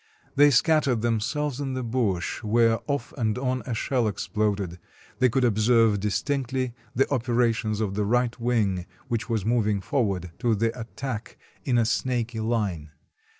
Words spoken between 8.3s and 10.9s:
wing, which was moving forward to the